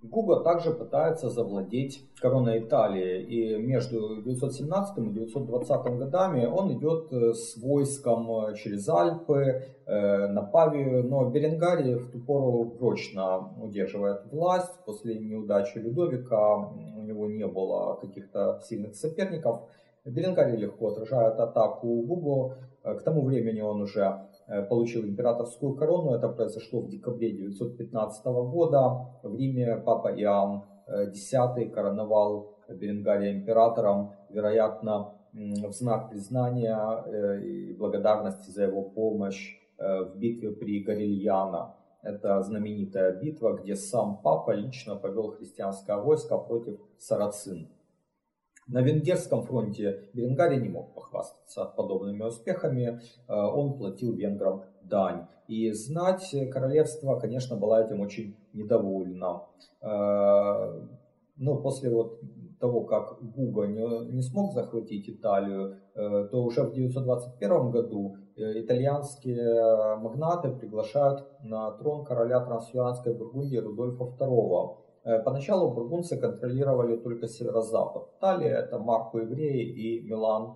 [0.04, 7.34] Гуго также пытается завладеть короной Италии, и между 917 и 920 годами он идет э,
[7.34, 14.26] с войском э, через Альпы э, на Павию, но Беренгарий в ту пору прочно удерживает
[14.30, 14.78] власть.
[14.86, 19.62] После неудачи Людовика у него не было каких-то сильных соперников.
[20.04, 24.20] Беренгарий легко отражает атаку Гуго, К тому времени он уже
[24.70, 26.14] получил императорскую корону.
[26.14, 29.08] Это произошло в декабре 915 года.
[29.24, 30.64] В Риме папа Иоанн
[31.08, 31.32] X
[31.74, 36.78] короновал Беренгария императором, вероятно, в знак признания
[37.42, 41.76] и благодарности за его помощь в битве при Горильяно.
[42.04, 47.70] Это знаменитая битва, где сам папа лично повел христианское войско против сарацин.
[48.68, 53.02] На венгерском фронте Беренгарий не мог похвастаться подобными успехами.
[53.28, 55.28] Э, он платил венграм дань.
[55.48, 59.44] И знать королевства, конечно, была этим очень недовольна.
[59.82, 60.82] Э,
[61.36, 62.22] но после вот
[62.60, 69.98] того, как Гуга не, не смог захватить Италию, э, то уже в 921 году итальянские
[69.98, 74.83] магнаты приглашают на трон короля трансюанской Бургундии Рудольфа II.
[75.06, 78.04] Э, поначалу бургунцы контролировали только северо-запад.
[78.18, 80.56] Италия это Марко Евреи и Милан.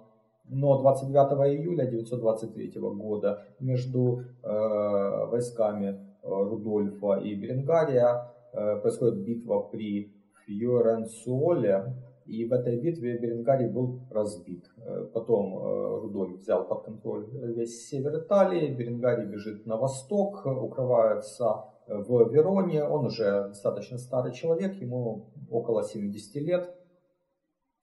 [0.49, 9.59] Но 29 июля 923 года между э, войсками э, Рудольфа и Беренгария э, происходит битва
[9.59, 10.13] при
[10.45, 11.93] Фьоренсуоле.
[12.25, 14.63] И в этой битве Беренгарий был разбит.
[14.77, 15.57] Э, потом
[16.01, 18.73] Рудольф взял под контроль весь север Италии.
[18.73, 22.83] Беренгарий бежит на восток, укрывается в Вероне.
[22.83, 26.73] Он уже достаточно старый человек, ему около 70 лет.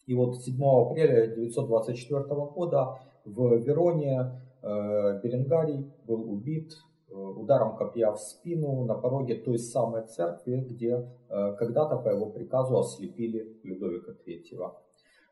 [0.07, 2.23] И вот 7 апреля 1924
[2.55, 6.73] года в Вероне э, Беренгарий был убит
[7.09, 12.27] э, ударом копья в спину на пороге той самой церкви, где э, когда-то по его
[12.27, 14.73] приказу ослепили Людовика III.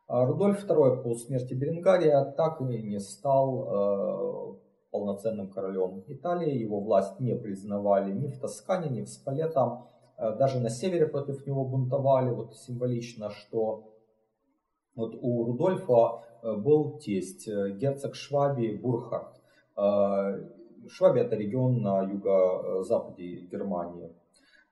[0.08, 4.58] А Рудольф II по смерти Беренгария так и не стал
[4.92, 6.57] полноценным королем Италии.
[6.57, 9.83] Его власть не признавали ни в Тоскане, ни в Спалета.
[10.18, 12.31] Э, даже на севере против него бунтовали.
[12.31, 13.90] Вот символично, что
[14.94, 19.40] вот у Рудольфа э, был тесть, э, герцог Швабии Бурхард.
[20.88, 24.14] Швабия это регион на юго-западе Германии.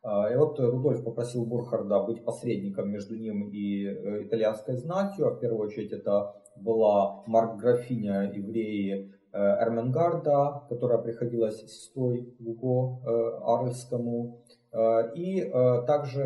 [0.05, 3.85] И вот Рудольф попросил Бурхарда быть посредником между ним и
[4.25, 5.29] итальянской знатью.
[5.29, 13.39] А в первую очередь это была марк-графиня евреи Э, Эрменгарда, которая приходилась сестрой Гуго э,
[13.45, 14.41] Арльскому,
[14.73, 15.49] э, и
[15.87, 16.25] также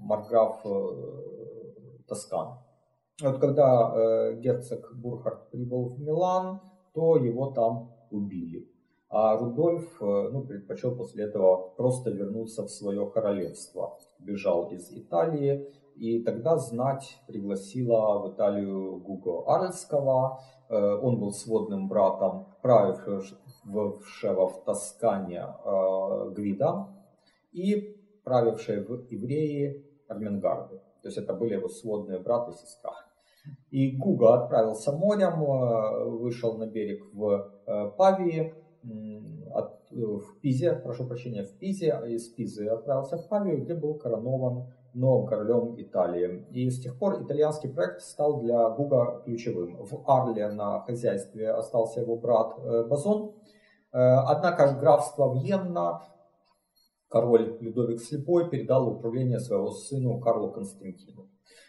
[0.00, 0.64] марграф
[2.08, 2.58] Тоскан.
[3.22, 6.60] Вот когда герцог Бурхард прибыл в Милан,
[6.94, 8.68] то его там убили.
[9.08, 13.98] А Рудольф ну, предпочел после этого просто вернуться в свое королевство.
[14.18, 20.40] Бежал из Италии, и тогда знать пригласила в Италию Гуго Арльского,
[20.72, 26.88] Э, он был сводным братом правившего в Тоскане э, Гвида
[27.52, 30.78] и правившей в Евреи Арменгарды.
[31.02, 32.94] То есть это были его сводные брат и сестра.
[33.70, 37.52] И Гуга отправился морем, э, вышел на берег в
[37.98, 38.54] Павии,
[39.90, 45.26] в Пизе, прошу прощения, в Пизе, из Пизы отправился в Павию, где был коронован новым
[45.26, 46.46] королем Италии.
[46.50, 49.84] И с тех пор итальянский проект стал для Гуга ключевым.
[49.84, 53.34] В Арле на хозяйстве остался его брат э, Базон.
[53.92, 56.02] Э, однако графство Вьенна
[57.08, 61.28] король Людовик Слепой передал управление своего сыну Карлу Константину.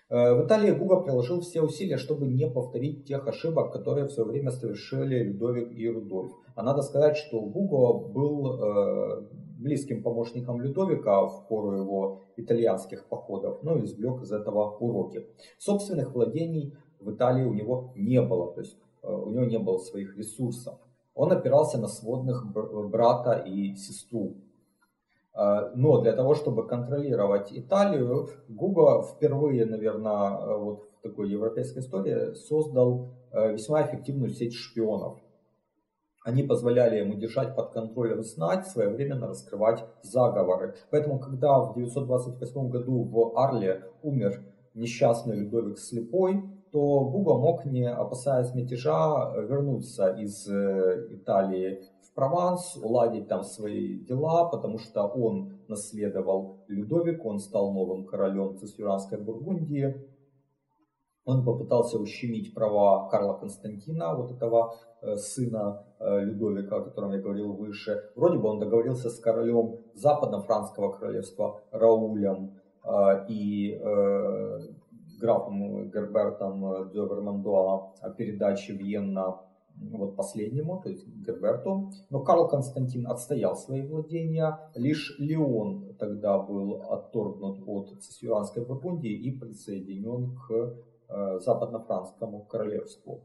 [0.09, 4.29] Э, в Италии Гуга приложил все усилия, чтобы не повторить тех ошибок, которые в свое
[4.29, 6.33] время совершили Людовик и Рудольф.
[6.55, 9.27] А надо сказать, что Гуго был
[9.63, 15.25] близким помощником Людовика в пору его итальянских походов, но извлек из этого уроки.
[15.57, 19.77] Собственных владений в Италии у него не было, то есть э, у него не было
[19.77, 20.75] своих ресурсов.
[21.15, 22.45] Он опирался на сводных
[22.89, 24.35] брата и сестру.
[25.35, 31.79] Э, но для того, чтобы контролировать Италию, Гуго впервые, наверное, э, вот в такой европейской
[31.79, 35.17] истории создал весьма эффективную сеть шпионов.
[36.23, 40.75] Они позволяли ему держать под контролем знать, своевременно раскрывать заговоры.
[40.89, 44.41] Поэтому, когда в 928 году в Арле умер
[44.73, 52.77] несчастный Людовик Слепой, то Буга мог, не опасаясь мятежа, вернуться из э, Италии в Прованс,
[52.81, 60.07] уладить там свои дела, потому что он наследовал Людовик, он стал новым королем Цисюранской Бургундии.
[61.25, 64.75] Он попытался ущемить права Карла Константина, вот этого
[65.17, 68.09] сына э, Людовика, о котором я говорил выше.
[68.15, 73.79] Вроде бы он договорился с королем западно-франского королевства Раулем э, и
[75.19, 79.39] графом Гербертом де Вермандуа о передаче Вьенна
[79.75, 81.91] вот последнему, то есть Герберту.
[82.09, 84.59] Но Карл Константин отстоял свои владения.
[84.75, 90.75] Лишь Леон тогда был отторгнут от Цесюанской Бургундии и присоединен к
[91.15, 93.21] Э, западно-франскому королевству.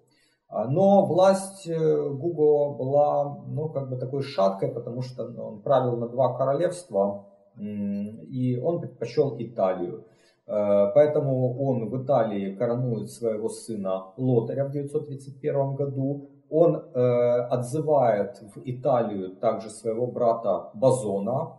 [0.49, 6.09] А, но власть Гуго была, ну, как бы такой шаткой, потому что он правил на
[6.09, 7.27] два королевства,
[7.59, 10.05] и он предпочел Италию.
[10.47, 16.31] Поэтому он в Италии коронует своего сына Лотаря в 931 году.
[16.49, 21.59] Он отзывает в Италию также своего брата Базона,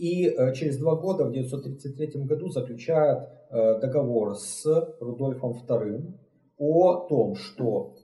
[0.00, 4.64] и э, через два года, в 1933 году, заключает э, договор с
[4.98, 6.14] Рудольфом II
[6.60, 7.94] о том, что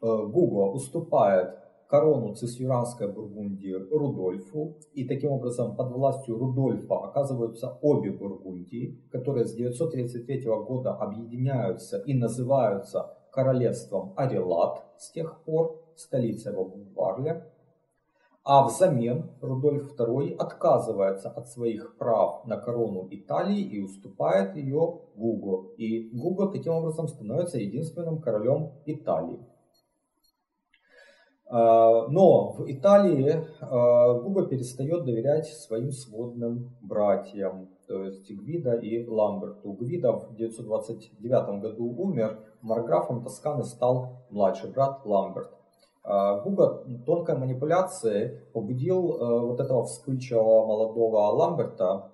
[0.00, 1.58] э, Гуго уступает
[1.88, 9.54] корону цисюранской Бургундии Рудольфу, и таким образом под властью Рудольфа оказываются обе Бургундии, которые с
[9.54, 17.44] 933 года объединяются и называются королевством Арелат с тех пор, столица его в Варле,
[18.44, 25.72] а взамен Рудольф II отказывается от своих прав на корону Италии и уступает ее Гуго.
[25.78, 29.40] И Гуго таким образом становится единственным королем Италии.
[31.46, 39.06] А, но в Италии а, Гуго перестает доверять своим сводным братьям, то есть Гвида и
[39.06, 39.72] Ламберту.
[39.72, 45.63] Гвида в 929 году умер, марграфом Тосканы стал младший брат Ламберт.
[46.04, 52.10] А, Гуга тонкой манипуляцией побудил э, вот этого вспыльчивого молодого Ламберта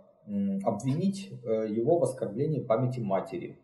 [0.63, 3.59] обвинить э, его в оскорблении памяти матери.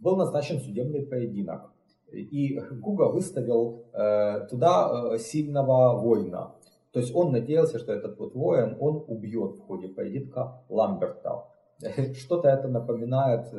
[0.00, 1.70] Был назначен судебный поединок.
[2.10, 6.56] И Гуга выставил э, туда сильного воина.
[6.92, 11.44] То есть он надеялся, что этот вот воин, он убьет в ходе поединка Ламберта.
[12.14, 13.52] Что-то это напоминает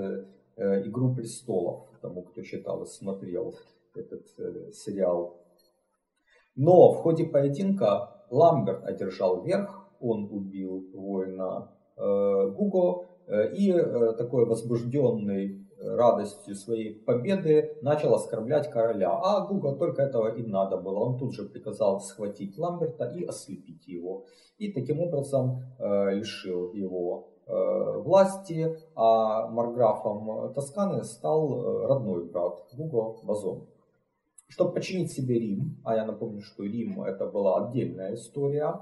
[0.57, 3.55] «Игру престолов», тому, кто читал и смотрел
[3.93, 4.27] этот
[4.73, 5.37] сериал
[6.55, 14.13] но в ходе поединка Ламберт одержал верх, он убил воина э, Гуго э, и э,
[14.17, 19.11] такой возбужденный радостью своей победы начал оскорблять короля.
[19.11, 20.99] А Гуго только этого и надо было.
[20.99, 24.25] Он тут же приказал схватить Ламберта и ослепить его.
[24.57, 32.65] И таким образом э, лишил его э, власти, а марграфом Тосканы стал э, родной брат
[32.73, 33.67] Гуго Базон.
[34.47, 38.79] Чтобы починить себе Рим, а я напомню, что Рим это была отдельная история,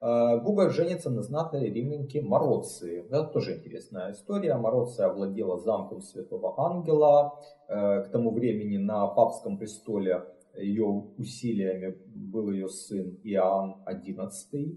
[0.00, 3.04] э, Гуга женится на знатной римлянке Мороции.
[3.10, 4.56] Это тоже интересная история.
[4.56, 7.38] Мороция овладела замком Святого Ангела.
[7.68, 10.24] Э, к тому времени на папском престоле
[10.56, 10.86] ее
[11.18, 14.30] усилиями был ее сын Иоанн XI.
[14.54, 14.76] Э,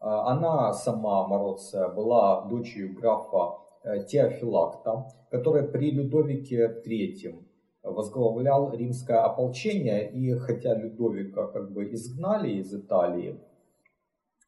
[0.00, 3.58] она сама, Мороция, была дочерью графа
[4.08, 7.47] Теофилакта, который при Людовике III
[7.90, 13.40] возглавлял римское ополчение, и хотя Людовика как бы изгнали из Италии,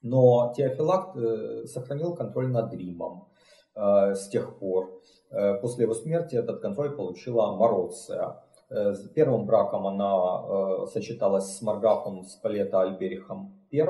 [0.03, 3.29] но Теофилакт э, сохранил контроль над Римом
[3.75, 5.01] э, с тех пор.
[5.31, 8.43] Э, после его смерти этот контроль получила Мороция.
[8.73, 13.81] С первым браком она сочеталась с Маргафом Спалета Альберихом I,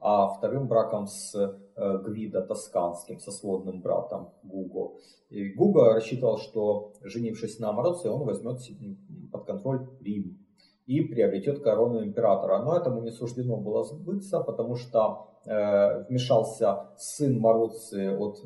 [0.00, 1.34] а вторым браком с
[1.76, 4.98] Гвида Тосканским, со сводным братом Гуго.
[5.30, 8.58] И Гуго рассчитывал, что женившись на Мороце, он возьмет
[9.32, 10.38] под контроль Рим
[10.86, 12.62] и приобретет корону императора.
[12.62, 18.38] Но этому не суждено было сбыться, потому что э, вмешался сын Мороции от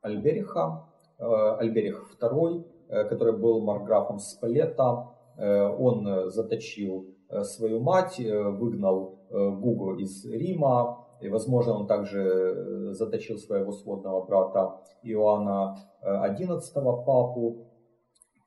[0.00, 0.88] Альбериха,
[1.18, 5.10] э, Альберих II, э, который был марграфом Спалета.
[5.36, 11.86] Э, он заточил э, свою мать, э, выгнал э, Гуго из Рима, и, возможно, он
[11.86, 17.66] также э, заточил своего сводного брата Иоанна XI э, папу.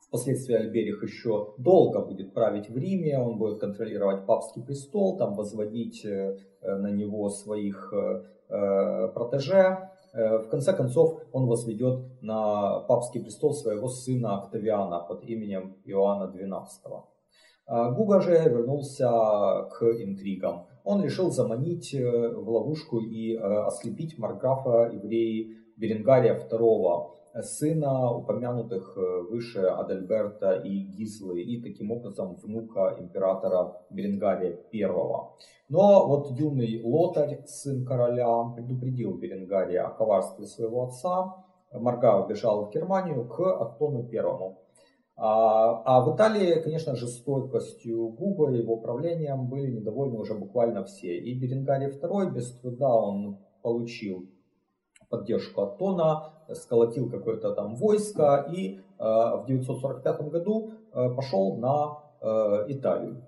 [0.07, 6.03] Впоследствии Альберих еще долго будет править в Риме, он будет контролировать папский престол, там возводить
[6.05, 7.93] э, на него своих
[9.13, 9.91] протеже.
[10.11, 17.93] В конце концов, он возведет на папский престол своего сына Октавиана под именем Иоанна XII.
[17.93, 24.91] Гуга же вернулся к интригам он решил заманить э, в ловушку и э, ослепить марграфа
[24.93, 33.75] евреи Беренгария II, сына упомянутых э, выше Адальберта и Гизлы, и таким образом внука императора
[33.89, 34.85] Беренгария I.
[35.69, 41.35] Но вот юный Лотарь, сын короля, предупредил Беренгария о коварстве своего отца.
[41.71, 44.55] Марга убежал в Германию к Аттону I.
[45.21, 50.85] А, а в Италии, конечно же, стойкостью Губа и его правлением были недовольны уже буквально
[50.85, 51.17] все.
[51.17, 54.29] И Беренгарий II без труда он получил
[55.09, 61.99] поддержку от Тона, сколотил какое-то там войско и э, в 945 году э, пошел на
[62.21, 63.21] э, Италию.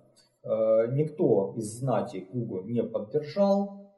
[0.43, 3.91] Э, никто из знати Гугу не поддержал,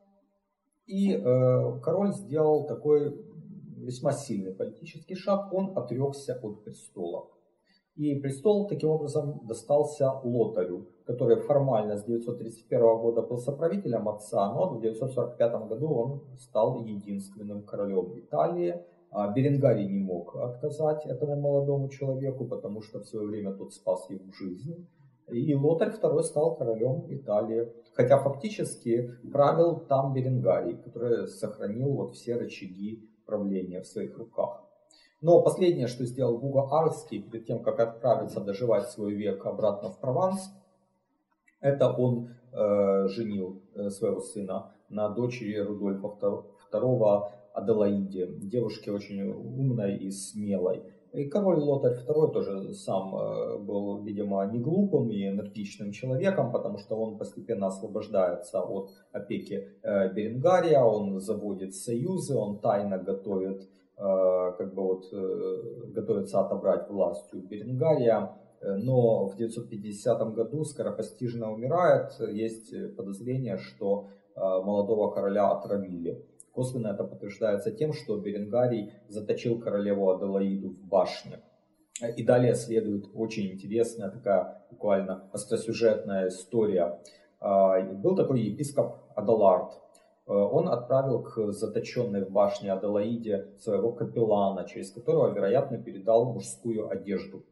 [0.88, 3.16] и э, король сделал такой
[3.78, 7.28] весьма сильный политический шаг, он отрекся от престола.
[7.96, 14.70] И престол таким образом достался Лотарю, который формально с 931 года был соправителем отца, но
[14.70, 18.82] в 945 году он стал единственным королем Италии.
[19.12, 24.10] А Беренгарий не мог отказать этому молодому человеку, потому что в свое время тот спас
[24.10, 24.88] ему жизнь.
[25.30, 27.72] И Лотарь II стал королем Италии.
[27.94, 34.64] Хотя фактически правил там Беренгарий, который сохранил вот все рычаги правления в своих руках.
[35.24, 39.98] Но последнее, что сделал Гуго Арский перед тем, как отправиться доживать свой век обратно в
[39.98, 40.52] Прованс,
[41.62, 46.08] это он э, женил э, своего сына на дочери Рудольфа
[46.74, 50.84] II Аделаиде, девушке очень умной и смелой.
[51.14, 56.80] И король Лотарь II тоже сам э, был, видимо, не глупым и энергичным человеком, потому
[56.80, 64.74] что он постепенно освобождается от опеки э, Беренгария, он заводит союзы, он тайно готовит, как
[64.74, 65.06] бы вот,
[65.94, 68.32] готовится отобрать власть у Беренгария,
[68.62, 72.12] но в 950 году скоропостижно умирает.
[72.20, 76.26] Есть подозрение, что молодого короля отравили.
[76.52, 81.42] Косвенно это подтверждается тем, что Беренгарий заточил королеву Аделаиду в башне.
[82.16, 87.00] И далее следует очень интересная такая буквально остросюжетная история.
[87.42, 89.83] Был такой епископ Адалард.
[90.26, 97.44] Он отправил к заточенной в башне Аделаиде своего капеллана, через которого, вероятно, передал мужскую одежду.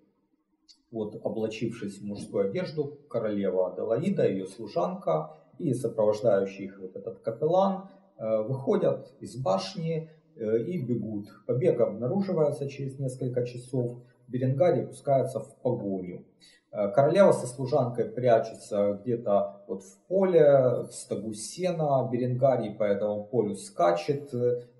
[0.90, 7.90] Вот, облачившись в мужскую одежду, королева Аделаида, ее служанка и сопровождающий их вот этот капеллан
[8.22, 11.26] Э, выходят из башни э, и бегут.
[11.48, 13.98] Побег обнаруживается через несколько часов.
[14.28, 16.24] Беренгарий пускается в погоню.
[16.72, 22.08] Э, королева со служанкой прячется где-то вот в поле, в стогу сена.
[22.12, 24.34] Беренгарий по этому полю скачет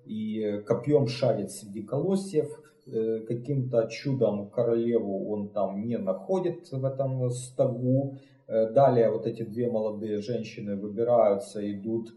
[0.04, 2.48] и копьем шарит среди колосьев.
[2.84, 8.18] Каким-то чудом королеву он там не находит в этом стогу.
[8.48, 12.12] Далее вот эти две молодые женщины выбираются, идут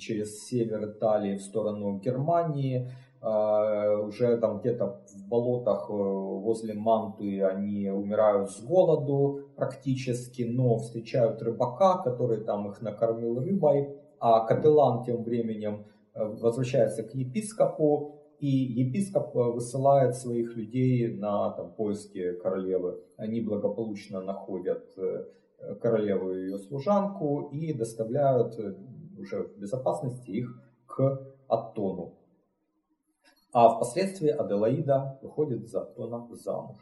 [0.00, 2.90] через север Италии в сторону Германии.
[3.24, 10.78] А, уже там где-то в болотах э, возле Мантуи они умирают с голоду практически, но
[10.78, 13.96] встречают рыбака, который там их накормил рыбой.
[14.18, 21.50] А капеллан тем временем э, возвращается к епископу, и епископ э, высылает своих людей на
[21.50, 23.04] там, поиски королевы.
[23.16, 24.84] Они благополучно находят
[25.80, 28.58] королеву и ее служанку и доставляют
[29.16, 32.14] уже в безопасности их к Аттону.
[33.52, 36.80] А впоследствии Аделаида выходит за Аттона замуж.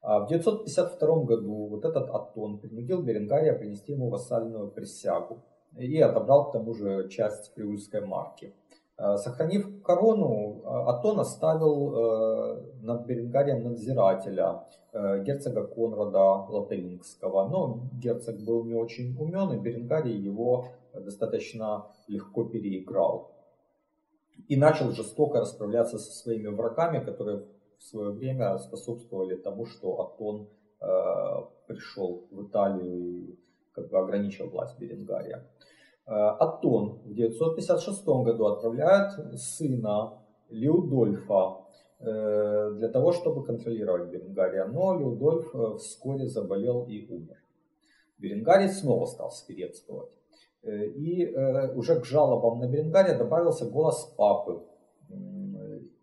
[0.00, 5.42] А в 952 году вот этот Аттон принудил Беренгария принести ему вассальную присягу
[5.76, 8.54] и отобрал к тому же часть Фриульской марки.
[8.96, 17.48] А, сохранив корону, а, Атон оставил э, над Беренгарием надзирателя, э, герцога Конрада Лотарингского.
[17.48, 23.37] Но герцог был не очень умен, и Беренгарий его достаточно легко переиграл.
[24.46, 27.44] И начал жестоко расправляться со своими врагами, которые
[27.78, 30.48] в свое время способствовали тому, что Атон
[30.80, 30.86] э,
[31.66, 33.38] пришел в Италию и
[33.72, 35.46] как бы ограничил власть Беренгария.
[36.06, 40.18] Э, Атон в 956 году отправляет сына
[40.48, 41.64] Леудольфа
[42.00, 47.36] э, для того, чтобы контролировать Беренгария, но Леудольф э, вскоре заболел и умер.
[48.18, 50.10] Беренгарий снова стал свирепствовать.
[50.68, 54.62] Э, и э, уже к жалобам на Беренгария добавился голос папы.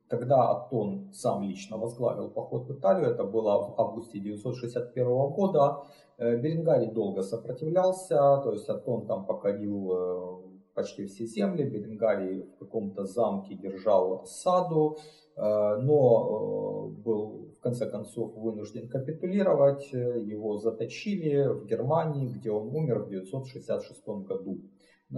[0.07, 5.83] Когда Атон сам лично возглавил поход в Италию, это было в августе 961 года,
[6.17, 13.05] э, Беренгарий долго сопротивлялся, то есть Атон там покорил почти все земли, Беренгарий в каком-то
[13.05, 14.97] замке держал осаду,
[15.37, 23.09] но был в конце концов вынужден капитулировать, его заточили в Германии, где он умер в
[23.09, 24.61] 966 году.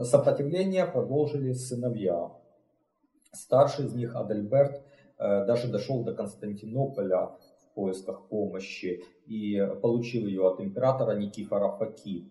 [0.03, 2.32] Сопротивление продолжили сыновья.
[3.32, 4.84] Старший из них, Адальберт,
[5.18, 12.28] э, даже дошел до Константинополя в поисках помощи и получил ее от императора Никифора Факи.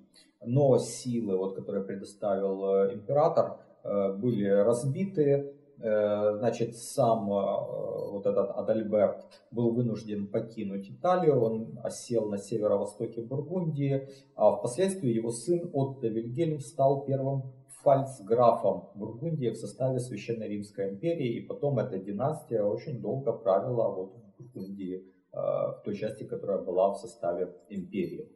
[0.47, 8.51] Но силы, вот, которые предоставил э, император, э, были разбиты, Э, значит, сам вот этот
[8.51, 16.09] Адальберт был вынужден покинуть Италию, он осел на северо-востоке Бургундии, а впоследствии его сын Отто
[16.09, 23.03] Вильгельм стал первым фальцграфом Бургундии в составе Священной Римской империи, и потом эта династия очень
[23.03, 28.31] долго правила вот в Бургундии, в той части, которая была в составе империи.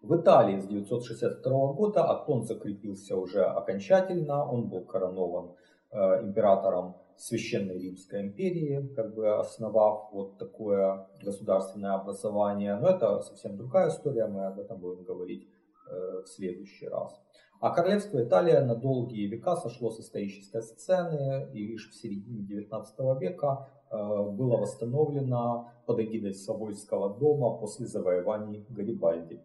[0.00, 5.56] В Италии с 962 года Атон закрепился уже окончательно, он был коронован
[5.90, 12.76] Э, императором Священной Римской империи, как бы основав вот такое государственное образование.
[12.76, 15.48] Но это совсем другая история, мы об этом будем говорить
[15.90, 17.18] э, в следующий раз.
[17.60, 22.98] А королевство Италия на долгие века сошло с исторической сцены, и лишь в середине 19
[23.18, 29.40] века э, было восстановлено под эгидой Савойского дома после завоеваний Гарибальди.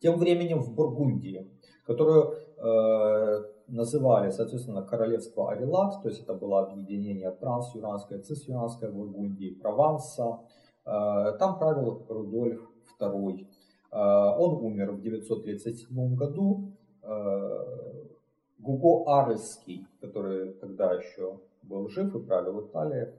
[0.00, 1.50] Тем временем в Бургундии,
[1.86, 10.40] которую э, называли, соответственно, королевство Арилат, то есть это было объединение трансюранской, цисюранской Бургундии, Прованса,
[10.84, 12.60] э, там правил Рудольф
[13.00, 13.46] II.
[13.92, 16.72] Э, он умер в 937 году.
[17.02, 18.04] Э,
[18.58, 23.12] Гуго Арльский, который тогда еще был жив и правил Италией,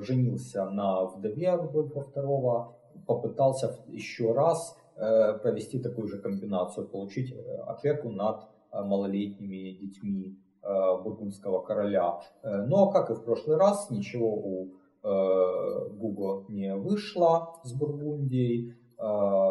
[0.00, 2.72] женился на вдове Рудольфа II,
[3.06, 7.34] попытался еще раз провести такую же комбинацию, получить
[7.66, 12.20] опеку над малолетними детьми бургундского короля.
[12.42, 18.76] Но, как и в прошлый раз, ничего у Гуго не вышло с Бургундией.
[19.02, 19.50] А,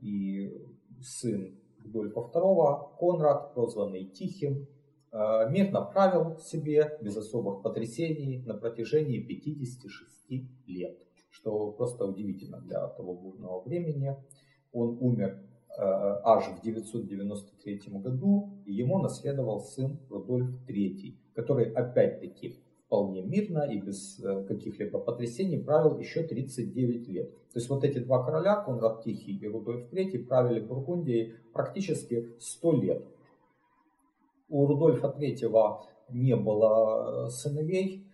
[0.00, 0.52] и
[1.00, 4.66] сын Рудольфа II, Конрад, прозванный Тихим,
[5.12, 10.98] а, мирно правил себе без особых потрясений на протяжении 56 лет,
[11.30, 14.16] что просто удивительно для того бурного времени.
[14.72, 15.38] Он умер
[15.78, 22.56] а, аж в 993 году, и ему наследовал сын Рудольф III, который опять-таки
[22.92, 27.30] вполне мирно и без э, каких-либо потрясений правил еще 39 лет.
[27.30, 32.72] То есть вот эти два короля, Конрад Тихий и Рудольф III, правили Бургундией практически 100
[32.82, 33.06] лет.
[34.50, 38.06] У Рудольфа III не было э, сыновей,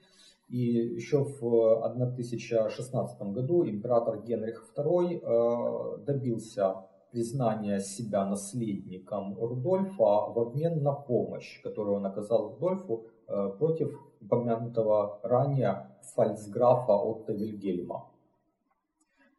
[0.49, 10.39] и еще в 1016 году император Генрих II э, добился признания себя наследником Рудольфа в
[10.39, 13.07] обмен на помощь, которую он оказал Рудольфу
[13.59, 18.11] против упомянутого ранее фальцграфа Отто Вильгельма.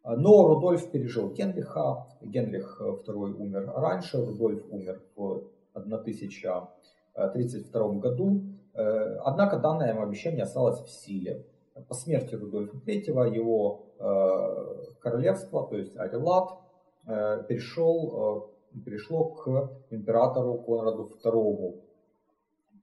[0.03, 5.43] Но Рудольф пережил Генриха, Генрих II умер раньше, Рудольф умер в
[5.74, 8.41] 1032 году,
[8.74, 11.45] однако данное ему обещание осталось в силе.
[11.88, 16.59] По смерти Рудольфа III его э, королевство, то есть Арилат,
[17.07, 21.82] э, перешел, э, перешло к императору Конраду II,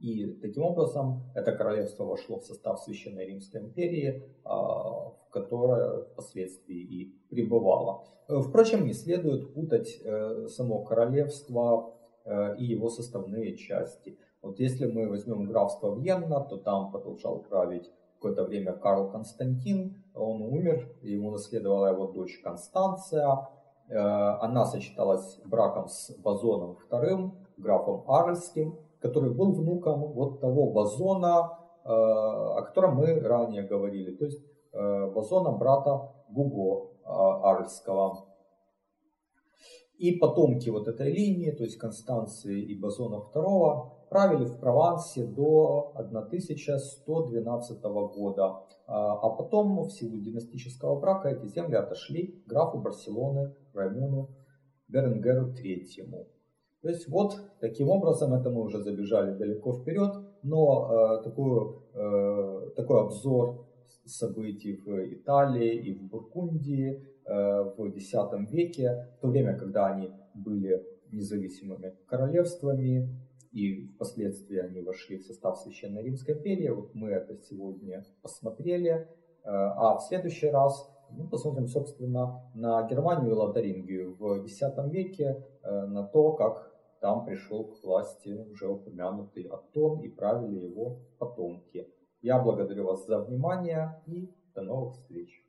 [0.01, 7.14] и таким образом это королевство вошло в состав Священной Римской империи, в которой впоследствии и
[7.30, 8.05] пребывало.
[8.28, 14.18] Впрочем, не следует путать э, само королевство э, и его составные части.
[14.43, 20.03] Вот если мы возьмем графство Вьенна, то там продолжал править какое-то время Карл Константин.
[20.14, 23.49] Он умер, ему наследовала его дочь Констанция.
[23.89, 31.59] Э, она сочеталась браком с Базоном II, графом Арльским который был внуком вот того бозона,
[31.84, 38.26] э, о котором мы ранее говорили, то есть э, бозона брата Гуго Арльского.
[39.99, 45.92] И потомки вот этой линии, то есть Констанции и Бозона II, правили в Провансе до
[45.94, 48.62] 1112 года.
[48.86, 54.30] А потом, в силу династического брака, эти земли отошли графу Барселоны Раймону
[54.88, 56.26] Беренгеру III.
[56.82, 62.70] То есть вот таким образом, это мы уже забежали далеко вперед, но э, такую, э,
[62.76, 63.66] такой обзор
[64.04, 68.12] событий в Италии и в Бургундии э, в X
[68.50, 73.09] веке, в то время, когда они были независимыми королевствами,
[73.57, 76.68] и впоследствии они вошли в состав Священной Римской империи.
[76.68, 78.90] Вот мы это сегодня посмотрели.
[78.90, 79.07] Э,
[79.44, 85.86] а в следующий раз мы посмотрим, собственно, на Германию и Лотарингию в X веке, э,
[85.86, 91.88] на то, как там пришел к власти уже упомянутый Атон и правили его потомки.
[92.20, 95.45] Я благодарю вас за внимание и до новых встреч.